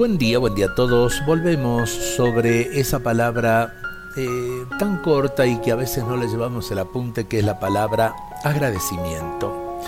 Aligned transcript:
Buen 0.00 0.16
día, 0.16 0.38
buen 0.38 0.54
día 0.54 0.64
a 0.64 0.74
todos. 0.74 1.22
Volvemos 1.26 1.90
sobre 1.90 2.80
esa 2.80 3.00
palabra 3.00 3.74
eh, 4.16 4.64
tan 4.78 5.02
corta 5.02 5.46
y 5.46 5.60
que 5.60 5.72
a 5.72 5.76
veces 5.76 6.04
no 6.04 6.16
le 6.16 6.26
llevamos 6.26 6.70
el 6.70 6.78
apunte, 6.78 7.26
que 7.26 7.40
es 7.40 7.44
la 7.44 7.60
palabra 7.60 8.14
agradecimiento. 8.42 9.78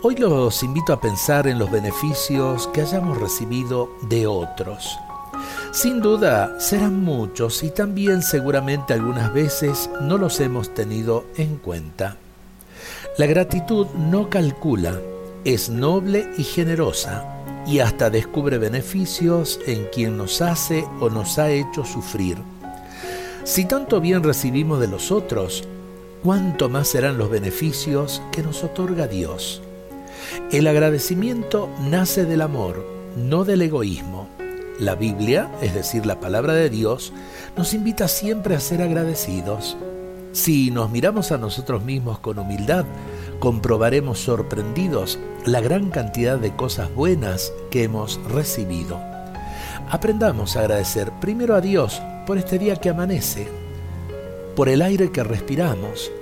Hoy 0.00 0.14
los 0.14 0.62
invito 0.62 0.92
a 0.92 1.00
pensar 1.00 1.48
en 1.48 1.58
los 1.58 1.72
beneficios 1.72 2.68
que 2.68 2.82
hayamos 2.82 3.18
recibido 3.18 3.90
de 4.02 4.28
otros. 4.28 4.96
Sin 5.72 6.00
duda 6.00 6.60
serán 6.60 7.02
muchos 7.02 7.64
y 7.64 7.70
también 7.70 8.22
seguramente 8.22 8.94
algunas 8.94 9.34
veces 9.34 9.90
no 10.02 10.18
los 10.18 10.38
hemos 10.38 10.72
tenido 10.72 11.24
en 11.36 11.56
cuenta. 11.56 12.16
La 13.18 13.26
gratitud 13.26 13.88
no 13.96 14.30
calcula, 14.30 15.00
es 15.44 15.68
noble 15.68 16.28
y 16.38 16.44
generosa 16.44 17.41
y 17.66 17.78
hasta 17.78 18.10
descubre 18.10 18.58
beneficios 18.58 19.60
en 19.66 19.86
quien 19.92 20.16
nos 20.16 20.42
hace 20.42 20.84
o 21.00 21.10
nos 21.10 21.38
ha 21.38 21.50
hecho 21.50 21.84
sufrir. 21.84 22.38
Si 23.44 23.64
tanto 23.64 24.00
bien 24.00 24.22
recibimos 24.22 24.80
de 24.80 24.88
los 24.88 25.10
otros, 25.10 25.64
cuánto 26.22 26.68
más 26.68 26.88
serán 26.88 27.18
los 27.18 27.30
beneficios 27.30 28.22
que 28.30 28.42
nos 28.42 28.62
otorga 28.62 29.06
Dios. 29.06 29.62
El 30.50 30.66
agradecimiento 30.66 31.68
nace 31.80 32.24
del 32.24 32.40
amor, 32.40 32.84
no 33.16 33.44
del 33.44 33.62
egoísmo. 33.62 34.28
La 34.78 34.94
Biblia, 34.94 35.50
es 35.60 35.74
decir, 35.74 36.06
la 36.06 36.20
palabra 36.20 36.54
de 36.54 36.70
Dios, 36.70 37.12
nos 37.56 37.74
invita 37.74 38.08
siempre 38.08 38.54
a 38.54 38.60
ser 38.60 38.82
agradecidos. 38.82 39.76
Si 40.32 40.70
nos 40.70 40.90
miramos 40.90 41.30
a 41.32 41.38
nosotros 41.38 41.84
mismos 41.84 42.18
con 42.20 42.38
humildad, 42.38 42.84
comprobaremos 43.42 44.20
sorprendidos 44.20 45.18
la 45.46 45.60
gran 45.60 45.90
cantidad 45.90 46.38
de 46.38 46.54
cosas 46.54 46.94
buenas 46.94 47.52
que 47.72 47.82
hemos 47.82 48.20
recibido. 48.28 49.00
Aprendamos 49.90 50.54
a 50.54 50.60
agradecer 50.60 51.10
primero 51.20 51.56
a 51.56 51.60
Dios 51.60 52.00
por 52.24 52.38
este 52.38 52.56
día 52.56 52.76
que 52.76 52.88
amanece, 52.88 53.48
por 54.54 54.68
el 54.68 54.80
aire 54.80 55.10
que 55.10 55.24
respiramos. 55.24 56.12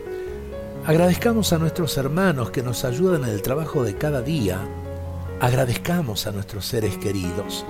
Agradezcamos 0.87 1.53
a 1.53 1.59
nuestros 1.59 1.99
hermanos 1.99 2.53
que 2.53 2.63
nos 2.63 2.87
ayudan 2.87 3.25
en 3.25 3.29
el 3.29 3.43
trabajo 3.43 3.85
de 3.85 3.97
cada 3.97 4.23
día. 4.23 4.59
Agradezcamos 5.41 6.27
a 6.27 6.33
nuestros 6.33 6.65
seres 6.65 6.97
queridos. 6.97 7.67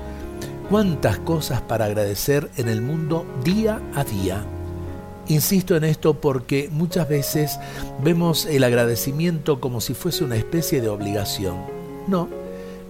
Cuántas 0.69 1.19
cosas 1.19 1.61
para 1.61 1.87
agradecer 1.87 2.49
en 2.57 2.69
el 2.69 2.83
mundo 2.83 3.27
día 3.43 3.81
a 3.97 4.05
día. 4.05 4.45
Insisto 5.31 5.77
en 5.77 5.85
esto 5.85 6.15
porque 6.15 6.69
muchas 6.73 7.09
veces 7.09 7.61
vemos 8.03 8.47
el 8.47 8.65
agradecimiento 8.65 9.61
como 9.61 9.81
si 9.81 9.95
fuese 9.95 10.25
una 10.25 10.35
especie 10.35 10.81
de 10.81 10.89
obligación. 10.89 11.55
No, 12.09 12.29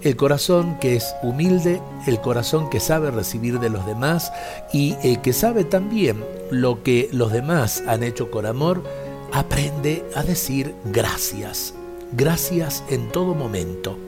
el 0.00 0.16
corazón 0.16 0.78
que 0.80 0.96
es 0.96 1.14
humilde, 1.22 1.82
el 2.06 2.18
corazón 2.22 2.70
que 2.70 2.80
sabe 2.80 3.10
recibir 3.10 3.60
de 3.60 3.68
los 3.68 3.84
demás 3.84 4.32
y 4.72 4.96
el 5.02 5.20
que 5.20 5.34
sabe 5.34 5.64
también 5.64 6.24
lo 6.50 6.82
que 6.82 7.10
los 7.12 7.30
demás 7.30 7.82
han 7.86 8.02
hecho 8.02 8.30
con 8.30 8.46
amor, 8.46 8.84
aprende 9.34 10.02
a 10.14 10.22
decir 10.22 10.74
gracias. 10.86 11.74
Gracias 12.12 12.82
en 12.88 13.08
todo 13.10 13.34
momento. 13.34 13.98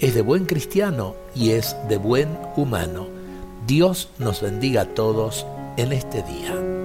Es 0.00 0.12
de 0.16 0.22
buen 0.22 0.46
cristiano 0.46 1.14
y 1.36 1.50
es 1.50 1.76
de 1.88 1.98
buen 1.98 2.36
humano. 2.56 3.06
Dios 3.68 4.08
nos 4.18 4.42
bendiga 4.42 4.80
a 4.80 4.94
todos 4.94 5.46
en 5.76 5.92
este 5.92 6.24
día. 6.24 6.75